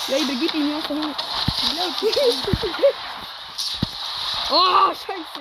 Ja, 0.08 0.16
übergib 0.18 0.54
ihn 0.54 0.74
einfach 0.74 0.96
hin. 0.96 1.14
Oh, 4.54 4.92
scheiße. 4.92 5.40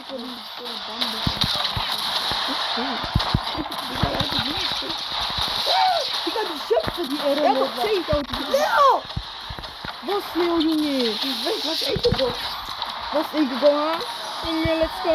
Ich 6.25 6.34
kann 6.34 6.48
die 6.48 6.60
Schöpfe, 6.65 7.03
die 7.10 7.18
Ehre. 7.18 7.44
Ja, 7.44 7.51
zählt, 7.82 8.10
Alter. 8.10 8.39
Leo! 8.50 9.03
Was, 10.03 10.24
Leo, 10.34 10.60
Junge? 10.60 11.10
Ich 11.10 11.46
weiß, 11.46 11.62
was 11.65 11.82
ich 11.82 11.89
Was, 13.12 13.25
ich 13.34 13.50
gegangen? 13.50 14.01
Junge, 14.46 14.74
let's 14.80 15.00
go! 15.03 15.10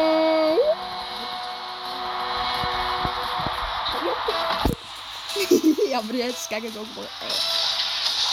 ja, 5.89 5.97
aber 5.97 6.13
jetzt 6.13 6.49
gegen 6.49 6.71
so 6.71 6.81
ey. 6.81 6.85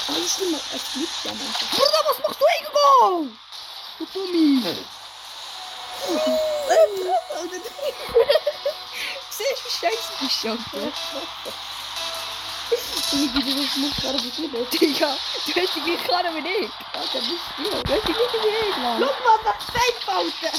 Aber 0.09 0.19
ich 0.19 0.39
nehme, 0.41 0.59
es 0.75 0.83
fliegt 0.83 1.25
ja 1.25 1.33
manchmal. 1.33 1.71
Bruder, 1.71 2.03
was 2.11 2.19
machst 2.19 2.39
du 2.39 2.45
eingegangen? 2.53 3.39
Du 3.99 4.05
Dummi! 4.13 4.85
Siehst 9.31 9.59
du, 9.59 9.65
wie 9.65 9.71
scheiße 9.71 10.09
du 10.11 10.25
bist, 10.25 10.45
Alter? 10.47 10.87
Und 13.13 13.21
ich 13.23 13.31
wieder, 13.35 13.63
was 13.63 13.77
muss 13.77 13.97
gerade 13.97 14.19
beginnen. 14.19 14.67
Digga, 14.71 15.07
du 15.07 15.15
hast 15.15 15.47
die 15.47 15.53
gleiche 15.53 15.81
Karre 16.09 16.31
wie 16.35 16.39
ich. 16.65 16.71
Alter, 16.93 17.21
bist 17.21 17.47
du? 17.57 17.63
Du 17.63 17.69
hast 17.93 18.09
die 18.09 18.13
gleiche 18.13 18.39
wie 18.43 18.71
ich, 18.71 18.77
Mann. 18.77 18.99
Guck 18.99 19.19
mal, 19.25 19.39
was 19.45 19.65
fake, 19.67 20.03
Alter. 20.09 20.53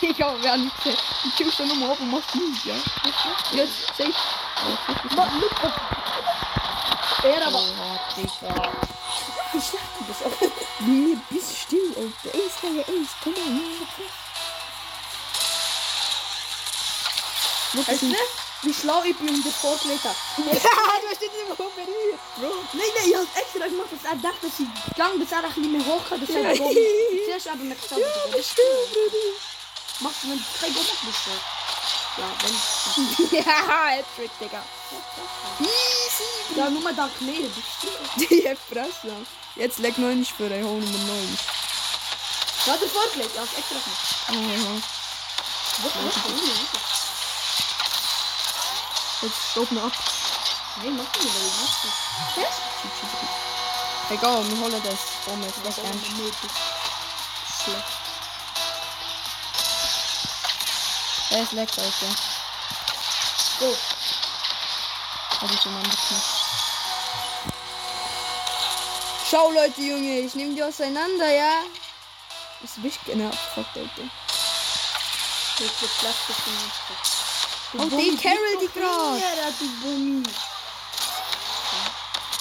Digga, 0.00 0.26
wir 0.40 0.50
haben 0.52 0.64
nicht 0.64 0.76
gesehen. 0.82 0.98
Du 1.22 1.28
chillst 1.36 1.56
schon 1.56 1.68
nochmal 1.68 1.90
ab 1.92 2.00
und 2.00 2.10
machst 2.10 2.34
nichts, 2.34 2.64
ja? 2.64 2.74
Jetzt, 3.52 3.86
safe. 3.96 4.14
Mann, 5.14 5.40
look, 5.40 5.62
was... 5.62 5.72
Er 7.24 7.46
aber... 7.46 7.58
Oh, 7.58 7.98
Digga. 8.16 8.72
Wie 9.52 9.60
schlecht 9.60 9.92
du 9.98 10.04
bist, 10.04 10.22
Alter. 10.24 10.48
Junge, 10.80 11.20
bist 11.30 11.56
still, 11.56 11.94
Alter. 11.96 12.30
Ace, 12.36 12.58
Digga, 12.62 12.82
Ace. 12.82 14.23
Weißt 17.74 18.02
du, 18.02 18.14
wie 18.62 18.72
schlau 18.72 19.02
ich 19.02 19.16
bin 19.16 19.42
das 19.42 19.62
habe? 20.04 20.14
Ja, 20.38 20.54
du 20.54 21.08
hast 21.10 21.20
nicht 21.20 21.32
immer 21.44 21.56
Bro. 21.56 22.54
Nein, 22.72 22.86
nein, 22.96 23.08
ich 23.08 23.14
habe 23.16 23.26
extra 23.34 23.66
gemacht, 23.66 23.88
dass 23.90 24.12
er 24.12 24.16
dachte, 24.16 24.46
dass 24.46 24.60
ich 24.60 24.96
lang 24.96 25.18
bis 25.18 25.32
er 25.32 25.42
bisschen 25.42 25.72
mehr 25.72 25.84
hoch 25.84 26.08
kann, 26.08 26.20
dass 26.20 26.30
er 26.30 26.42
Ja. 26.42 26.52
ja. 26.54 27.24
Zuerst 27.26 27.48
aber 27.48 27.64
mit 27.64 27.78
Staub. 27.84 27.98
das 28.32 28.50
stimmt, 28.50 28.92
Bruder. 28.92 29.24
Machst 30.00 30.22
du, 30.22 30.30
wenn 30.30 30.38
du 30.38 30.44
kein 30.60 30.74
Gott 30.74 30.86
bist, 30.86 31.24
so. 31.24 31.30
Ja, 32.16 32.30
wenn... 32.42 33.38
Ja, 33.44 33.96
Hattrick, 33.98 34.30
Digga. 34.38 34.62
Easy. 35.60 36.56
Ja, 36.56 36.70
nur 36.70 36.80
mal 36.80 36.94
da 36.94 37.10
Knäle, 37.18 37.50
du? 37.82 38.24
Die 38.24 38.56
Fresse. 38.72 39.12
Jetzt 39.56 39.78
leg 39.80 39.98
noch 39.98 40.14
nicht 40.14 40.32
für 40.32 40.46
ein 40.46 40.64
Hau 40.64 40.74
Nummer 40.74 40.98
9. 40.98 41.38
Du 42.64 42.70
hast 42.70 42.82
es 42.82 42.92
vorgelegt, 42.92 43.30
ich 43.34 43.40
habe 43.40 43.48
extra 43.58 43.78
gemacht. 43.78 44.84
Was, 45.82 45.92
was, 45.92 46.14
was? 46.24 47.03
Jetzt 49.24 49.52
stopp 49.52 49.72
noch 49.72 49.84
ab. 49.84 49.92
Nein, 50.82 50.98
mach 50.98 51.10
du 51.12 51.22
nicht, 51.22 51.34
weil 51.34 51.46
ich 51.46 51.54
mach 51.56 51.82
das. 51.82 51.94
Was? 52.36 54.10
Egal, 54.10 54.50
wir 54.50 54.60
holen 54.60 54.82
das. 54.84 54.98
Komm, 55.24 55.42
jetzt 55.42 55.56
Das 55.64 55.78
ist 55.78 56.10
möglich. 56.10 56.52
Schlecht. 57.64 57.84
Er 61.30 61.42
ist 61.42 61.52
lecker, 61.52 61.80
Alter. 61.80 62.16
Go. 63.60 63.76
Hab 65.40 65.50
ich 65.50 65.60
schon 65.62 65.74
angeknackt. 65.74 66.44
Schau, 69.30 69.50
Leute, 69.52 69.80
Junge, 69.80 70.20
ich 70.20 70.34
nehme 70.34 70.54
die 70.54 70.62
auseinander, 70.62 71.32
ja? 71.32 71.62
Das 72.60 72.72
bist 72.76 72.98
genau 73.06 73.28
abgefuckt, 73.28 73.74
Alter. 73.78 74.02
Jetzt 75.60 75.80
wird 75.80 75.98
Plastik 75.98 76.36
gemacht. 77.74 77.92
Oh, 77.92 77.98
die 77.98 78.16
Carol, 78.16 78.56
die 78.60 78.68
grad. 78.78 79.20
Ja, 79.20 79.50
die 79.60 79.68
Bummi. 79.82 80.22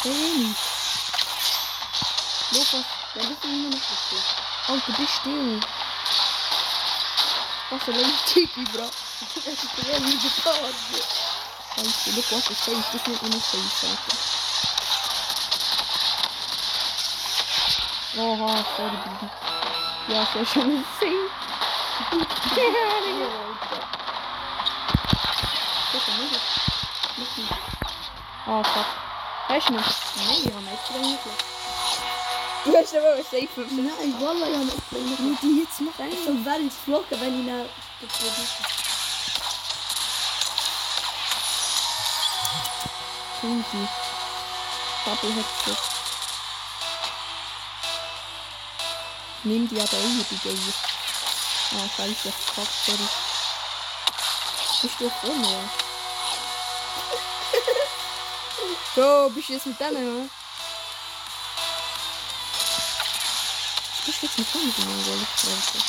Hey, 0.04 0.56
Lukas, 2.52 2.86
dann 3.16 3.28
bist 3.28 3.44
du 3.44 3.48
immer 3.48 3.70
noch 3.70 3.76
richtig. 3.76 4.24
Alter, 4.68 4.92
bist 4.98 5.14
still. 5.14 5.60
Was 7.70 7.86
soll 7.86 7.96
ich 7.96 8.22
Tiki, 8.34 8.64
bro? 8.66 8.84
Das 8.84 9.46
ist 9.46 9.64
ja 9.88 10.00
nie 10.00 10.18
gedauert. 10.18 10.76
Scheiße, 11.76 12.10
look, 12.16 12.32
was 12.32 12.50
ist 12.50 12.64
safe? 12.64 12.84
Das 12.92 13.08
nennt 13.08 13.22
man 13.22 13.32
nicht 13.32 13.46
safe, 13.46 13.88
Alter. 13.88 14.18
Oha, 18.16 18.66
sorry, 18.78 18.98
Baby. 19.04 19.28
Ja, 20.10 20.22
sehr 20.34 20.46
schön. 20.46 20.86
Safe. 21.00 21.30
Oh, 28.46 28.62
fuck. 28.64 28.86
Noch? 29.50 29.70
Nein, 29.70 30.38
ich 30.44 30.54
habe 30.54 30.66
extra 30.74 30.96
reingelassen. 30.96 31.32
Du 32.66 32.76
hast 32.76 32.96
aber 32.96 33.18
safe 33.18 33.48
für 33.48 33.62
Nein, 33.62 34.16
Wallah, 34.20 34.48
ich 34.48 34.56
habe 34.56 34.66
extra 34.66 34.98
reingelassen. 34.98 35.40
Wie 35.42 35.48
die 35.48 35.60
jetzt 35.62 35.82
noch 35.82 35.94
Ich 35.98 36.04
ein? 36.04 36.26
soll 36.26 36.46
wäre 36.46 36.60
ins 36.60 36.76
Flocken, 36.76 37.22
wenn 37.22 37.40
ich 37.40 37.46
nach 37.46 37.66
Crazy. 43.40 43.88
Double 45.06 45.34
Headset. 45.34 45.78
Nimm 49.44 49.68
die 49.68 49.76
aber 49.80 49.98
auch 49.98 50.26
die 50.32 50.40
Geier. 50.44 50.74
Ah, 51.76 51.90
scheiße. 51.96 52.32
Fuck, 52.32 52.68
sorry. 52.86 53.08
Bist 54.82 55.00
du 55.00 55.10
vorne, 55.10 55.52
ja? 55.52 55.83
So, 58.96 59.32
bist 59.34 59.50
du 59.50 59.54
jetzt 59.54 59.66
mit 59.66 59.80
denen, 59.80 60.16
oder? 60.16 60.30
Bist 64.06 64.22
du 64.22 64.26
jetzt 64.26 64.38
mit 64.38 64.54
denen, 64.54 64.74
fragen? 64.74 65.84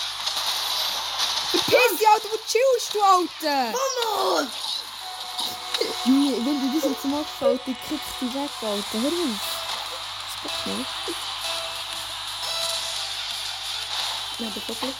Verpiss 1.51 1.99
dich, 1.99 2.09
Alter, 2.09 2.29
wo 2.31 2.39
chillst 2.49 2.95
du, 2.95 3.03
Alter? 3.03 3.73
Vamos! 3.73 4.49
Junge, 6.05 6.33
wenn 6.45 6.73
du 6.73 6.81
das 6.81 6.91
jetzt 6.91 7.05
machst, 7.05 7.41
Alter, 7.41 7.75
kriegst 7.87 8.15
du 8.21 8.27
weg, 8.35 8.51
Alter. 8.63 9.01
Hör 9.01 9.11
auf. 9.11 9.55
Das 10.43 10.53
doch 10.53 10.67
nicht. 10.67 10.89
Ja, 14.39 14.49
ist 14.49 14.69
okay. 14.69 14.93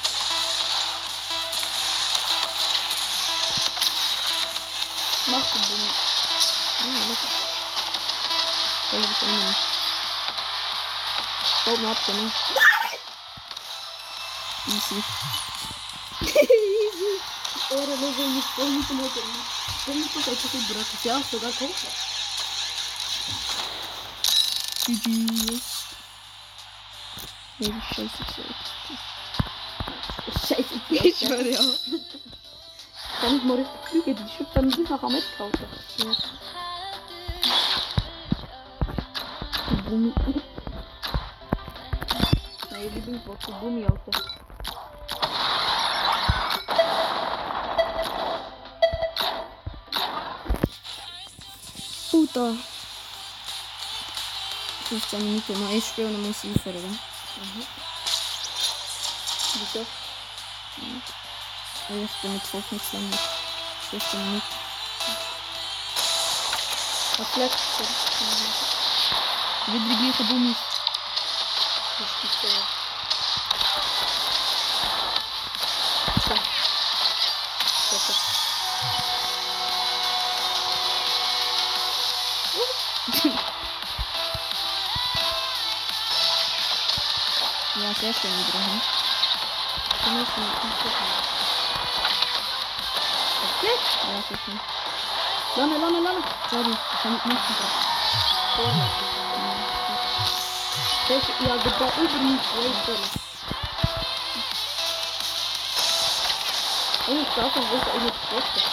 Mach 5.27 5.53
den 5.53 5.64
Baut 11.65 11.81
mir 11.81 11.89
ab, 11.89 11.97
genau. 12.07 12.31
Easy. 14.69 15.05
Ora, 17.71 17.97
não 17.97 18.13
vou 18.13 18.29
me 18.29 18.43
pôr 18.43 18.67
muito 18.67 18.95
mal 18.95 19.09
também. 19.09 19.43
Como 19.85 20.09
tu 20.09 20.21
vai 20.21 20.37
ter 20.37 20.59
branco? 20.73 20.97
Já, 21.03 21.21
jogar 21.31 21.53
com 21.53 21.69
GG. 24.87 25.63
Nee, 27.61 27.75
scheiße, 27.95 28.25
Scheiße, 30.47 30.81
Ich 30.91 31.19
schwöre, 31.19 31.51
ja. 31.51 31.61
Kann 33.21 33.37
ich 33.37 33.43
richtig 33.45 33.81
fliegen? 33.89 34.15
Die 34.17 34.37
schützt 34.37 34.55
dann 34.55 34.71
sich 34.71 34.89
nachher 34.89 35.09
mitkaufen. 35.09 35.69
Ja. 35.99 36.13
Gummi. 39.89 40.13
Mein 42.85 42.95
Lieblingswort 42.97 43.43
für 43.43 43.53
Gummi, 43.53 43.83
Alter. 43.87 44.11
Puta. 52.11 52.55
15 54.91 55.25
Minuten 55.25 55.65
noch. 55.65 55.71
Ich 55.71 55.87
spiele 55.87 56.09
und 56.09 56.13
dann 56.13 56.27
muss 56.27 56.45
ich 56.45 56.55
aufhören. 56.55 56.99
Wieso? 59.55 59.87
Weil 61.89 62.05
ich 62.05 62.11
bin 62.21 62.35
mit 62.35 62.47
12 62.47 62.73
nichts 62.73 62.93
länger. 62.93 63.19
15 63.93 64.25
Minuten. 64.27 64.43
Was 67.17 67.37
letztes? 67.37 67.89
Wieder 69.69 69.79
die 69.79 69.97
gleichen 69.97 70.29
Bummis. 70.29 70.57
Das 70.59 70.74
ist 72.01 72.41
so. 72.43 72.49
So. 76.29 76.35
So, 77.91 77.97
so. 77.99 78.13
Ja, 87.77 87.93
sehr 88.01 88.15
schön 88.15 88.31
wieder. 88.31 88.61
Du 90.05 90.11
musst 90.11 90.37
ihn 90.37 90.45
nicht 90.45 90.57
gucken. 90.61 91.07
Okay. 93.59 93.77
Ja, 94.03 94.23
sehr 94.29 94.39
schön. 94.45 94.61
Lange, 95.57 95.79
lange, 95.79 96.01
lange. 96.01 96.23
Sorry, 96.51 96.71
ich 96.71 97.03
kann 97.03 97.13
nicht 97.13 97.27
machen. 97.27 99.04
Welche, 101.07 101.33
ja, 101.47 101.57
das 101.59 101.81
war 101.81 101.93
übrigens 101.99 102.43
Racer. 102.57 102.99
Und 107.07 107.21
ich 107.21 107.29
darf 107.35 107.55
auch 107.55 107.71
wirklich 107.71 107.95
eine 107.95 108.09
Schwester. 108.09 108.71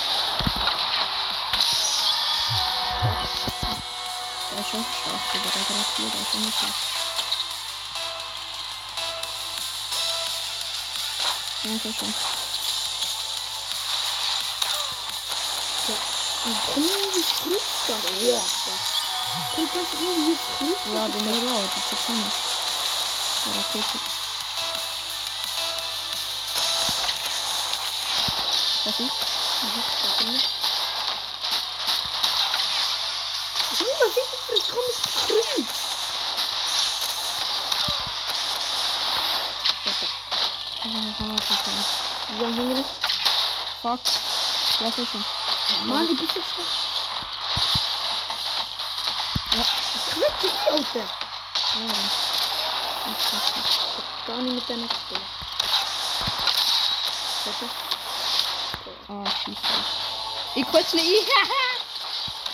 Der 4.50 4.60
ist 4.62 4.70
schon 4.70 4.86
stark, 4.86 5.24
der 5.34 5.42
der 5.42 5.52
gerade 5.52 5.86
hier, 5.98 6.10
der 6.10 6.22
ist 6.22 6.32
schon 6.32 6.42
nicht 6.42 6.58
schlecht. 6.58 6.92
Ja, 11.64 11.70
schön. 11.82 12.14
Und 16.44 16.58
irgendwie 16.78 17.24
Krüß 17.44 17.68
dann. 17.88 18.02
Ja, 18.26 18.42
Kommt 19.56 19.76
das 19.76 19.94
irgendwie 20.00 20.38
Krüß? 20.58 20.80
Ja, 20.94 21.08
den 21.10 21.26
Hero, 21.26 21.70
das 21.76 21.92
ist 21.92 22.06
schon. 22.06 22.22
Rakete. 23.54 23.98
Was 28.86 29.00
ist? 29.00 29.12
Das, 33.70 34.16
das 34.50 34.64
kommt 34.68 34.96
Krüß. 35.28 35.66
Ja, 40.84 41.36
das 41.36 41.50
ist 41.50 41.62
schon. 41.66 41.80
Ja, 42.40 42.46
haben 42.48 42.70
wir 42.70 42.76
das? 42.76 42.90
Fuck. 43.82 44.00
Ja, 44.80 44.88
schön. 44.92 45.26
Mann, 45.86 46.08
die 46.08 46.14
bist 46.14 46.36
jetzt 46.36 46.50
schon. 46.56 46.91
Der. 50.42 50.50
Dann. 50.50 51.88
Das 53.06 53.34
ist 53.34 53.56
das. 53.56 53.80
Gar 54.26 54.38
nicht 54.38 54.56
mit 54.56 54.70
deiner 54.70 54.88
Stimme. 54.88 55.26
Warte. 57.46 57.66
Ah, 59.08 59.32
schießt 59.44 59.62
Ich 60.56 60.66
quatsch 60.66 60.94
nicht. 60.94 61.28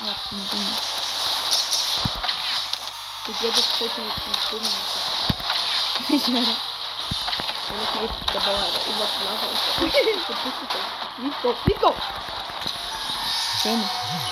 Ach, 0.04 0.16
ich 0.16 0.30
bin 0.30 0.50
dumm. 0.50 0.78
Ich 3.30 3.42
werde 3.42 3.56
das 3.56 3.80
heute 3.80 4.02
mit 4.02 4.16
dem 4.18 4.34
Stimmen. 4.46 4.74
Ich 6.10 6.28
werde. 6.34 6.56
Wenn 7.70 7.84
ich 7.84 8.02
nicht 8.02 8.16
dabei 8.34 8.54
habe, 8.54 8.80
immer 8.86 9.08
schlafe 9.08 9.46
und 9.48 9.60
Nico, 11.24 11.56
Nico! 11.66 11.96
Schön. 13.62 13.80
Jetzt 13.80 13.84
Doppelklick. 13.84 13.96
Die 13.98 14.14
Ehre, 14.14 14.27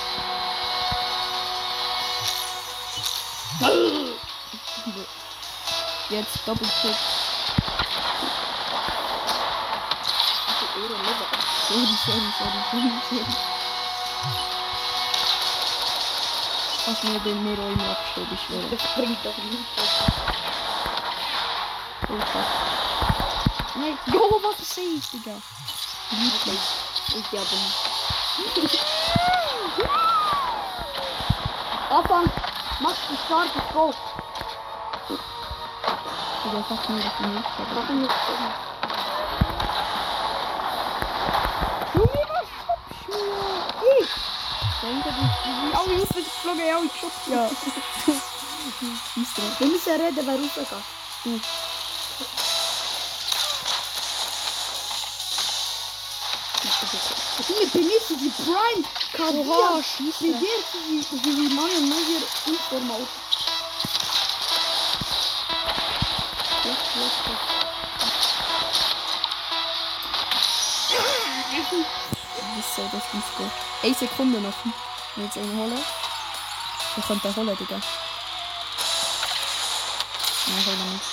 Leber. 11.06 11.28
Sorry, 11.68 11.86
sorry, 12.06 12.30
sorry, 12.38 12.62
sorry, 12.72 12.90
sorry. 13.10 13.26
Als 16.88 17.02
mir 17.04 17.20
den 17.22 17.44
Nero 17.44 17.68
immer 17.68 17.90
abstellt, 17.90 18.28
ich 18.32 18.42
schwöre. 18.42 18.70
Das 18.70 18.82
bringt 18.94 19.26
doch 19.26 19.38
nicht. 19.38 19.66
Oh 22.08 22.20
fuck. 22.32 22.50
Nein, 23.76 23.98
jo, 24.06 24.40
was 24.44 24.76
sehe 24.76 24.98
ich, 24.98 25.10
Digga? 25.10 25.42
Okay. 26.12 26.58
Ich 27.18 27.30
glaube 27.32 27.56
nicht. 27.56 28.80
Anfang! 31.90 32.30
Mach 32.82 32.94
die 33.10 33.18
starke 33.26 33.62
Go! 33.74 33.94
Digga, 36.44 36.60
fuck 36.68 36.90
mir 36.90 37.02
das 37.02 37.20
nicht. 37.22 37.50
Mach 37.74 37.90
ihn 37.90 38.02
jetzt. 38.02 38.14
Junge, 41.94 42.24
was 42.30 42.48
schubst 42.52 43.08
du? 43.08 43.18
Ich! 44.02 44.12
Denke, 44.82 45.10
die... 45.10 45.30
Au, 45.76 45.84
ich 45.86 45.98
muss 46.00 46.10
das 46.10 46.16
geflogen, 46.16 46.68
ja, 46.68 46.78
ich 46.84 46.92
schubs 47.00 47.22
ja. 47.28 47.50
Wir 49.60 49.68
müssen 49.68 49.94
reden, 49.94 50.26
wer 50.26 50.36
rausgeht. 50.36 50.68
Du. 51.24 51.30
Junge, 57.48 57.68
benutzt 57.72 58.10
die 58.10 58.34
Prime. 58.44 58.84
Oha, 59.18 59.82
schieß 59.82 60.22
Wie 60.22 60.34
wie 60.34 60.44
wie 61.24 61.48
und 61.48 61.90
Neuer 61.90 62.22
informal? 62.46 63.08
Das 66.64 66.74
ist 72.60 72.76
so, 72.76 72.82
das 72.92 73.04
ist 73.04 73.38
gut. 73.38 73.52
Eine 73.84 73.96
Sekunde 73.96 74.42
noch. 74.42 74.54
Ich 75.16 75.24
jetzt 75.24 75.38
einen 75.38 75.58
holen. 75.58 75.84
Ich 76.98 77.06
könnte 77.06 77.28
den 77.28 77.36
holen, 77.36 77.58
Digga. 77.58 77.82
Nein, 80.48 80.66
hol 80.66 80.74
ihn 80.74 80.94
nicht. 80.94 81.06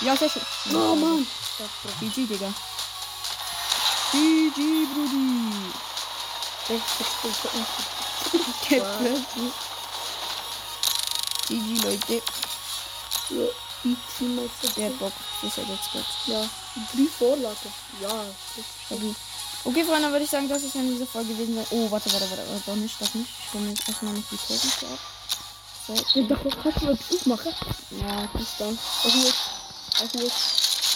Ja, 0.00 0.16
sehr 0.16 0.30
schön. 0.30 0.42
Oh 0.74 0.94
Mann! 0.94 1.26
GG, 2.00 2.26
Digga. 2.26 2.52
GG, 4.12 4.86
Brudi. 4.92 5.85
GG, 11.48 11.82
Leute. 11.84 12.22
Ja, 13.30 13.44
ich 13.84 13.96
zieh 14.16 14.24
mal 14.24 14.50
so 14.60 14.68
Der 14.76 14.90
Bock. 14.90 15.12
Das 15.42 15.56
ist 15.56 15.68
jetzt 15.68 15.92
gut. 15.92 16.04
Ja, 16.26 16.40
drei 16.40 17.06
Vorlagen. 17.18 17.72
Ja, 18.00 18.24
ist 18.56 18.66
Stabil. 18.86 19.14
Okay, 19.62 19.84
Freunde, 19.84 20.10
würde 20.10 20.24
ich 20.24 20.30
sagen, 20.30 20.48
das 20.48 20.64
ist 20.64 20.74
dann 20.74 20.88
diese 20.88 21.06
Folge 21.06 21.34
gewesen. 21.34 21.64
Oh, 21.70 21.88
warte, 21.90 22.12
warte, 22.12 22.28
warte. 22.30 22.42
warte. 22.50 22.62
Doch 22.66 22.74
nicht, 22.74 23.00
doch 23.00 23.14
nicht. 23.14 23.30
Ich 23.46 23.54
will 23.54 23.68
jetzt 23.68 23.88
erstmal 23.88 24.14
noch 24.14 24.22
die 24.28 24.36
Toten 24.36 24.92
ab. 24.92 24.98
So. 25.86 26.20
Ich 26.20 26.26
dachte, 26.26 26.48
kannst 26.50 26.82
du 26.82 26.86
das 26.86 26.98
aufmachen? 27.12 27.54
Ja, 27.92 28.28
bis 28.32 28.56
dann. 28.58 28.76
Ruhe. 29.04 29.32
Ruhe. 30.14 30.30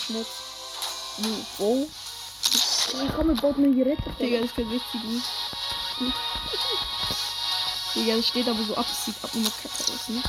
Schmutz. 0.06 0.28
Wo? 1.18 1.28
Wo? 1.58 1.88
Ich 2.52 3.14
kann 3.14 3.26
mir 3.26 3.34
bald 3.34 3.56
eine 3.56 3.72
Geräte 3.72 4.02
Digga, 4.18 4.40
das 4.40 4.54
könnte 4.54 4.74
richtig 4.74 5.02
gut. 5.02 5.22
Digga, 7.94 8.16
das 8.16 8.26
steht 8.28 8.48
aber 8.48 8.62
so 8.64 8.76
ab. 8.76 8.86
Es 8.90 9.04
sieht 9.04 9.16
ab 9.22 9.30
immer 9.34 9.50
kacke 9.50 9.92
aus, 9.92 10.08
ne? 10.08 10.22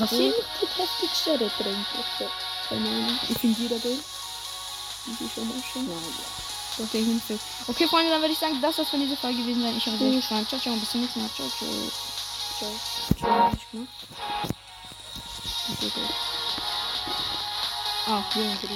Was 0.00 0.10
hier 0.10 0.28
mit 0.28 0.76
heftig 0.76 1.10
Schere 1.22 1.50
trinkt. 1.56 1.86
Keine 2.68 2.88
Ahnung. 2.88 3.18
Ich 3.28 3.38
finde 3.38 3.60
jeder 3.60 3.82
will. 3.84 3.98
Die 5.06 5.24
ist 5.24 5.34
schon 5.34 5.48
mal 5.48 5.62
schön. 5.72 5.88
Okay, 6.78 7.02
Hilfe. 7.04 7.38
Okay, 7.66 7.88
Freunde, 7.88 8.10
dann 8.10 8.20
würde 8.20 8.32
ich 8.32 8.38
sagen, 8.38 8.60
das 8.60 8.76
soll 8.76 8.84
von 8.84 9.00
dieser 9.00 9.16
Folge 9.16 9.38
gewesen 9.42 9.62
sein. 9.62 9.76
Ich 9.76 9.86
hoffe, 9.86 10.04
es 10.04 10.30
hat 10.30 10.38
euch. 10.38 10.48
Ciao, 10.48 10.60
ciao. 10.60 10.74
Bis 10.76 10.90
zum 10.90 11.00
nächsten 11.00 11.20
Mal. 11.20 11.30
Ciao, 11.34 11.48
ciao. 11.48 11.68
Ciao. 12.58 12.70
Ciao. 13.18 13.52
ich 13.56 13.70
gemacht? 13.70 13.88
Okay, 15.72 15.90
gut. 15.94 16.14
Ah, 18.06 18.24
hier. 18.32 18.58